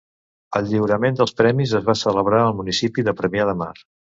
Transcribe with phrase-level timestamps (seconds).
[0.59, 3.73] El lliurament dels premis es va celebrar al municipi de Premià de Mar.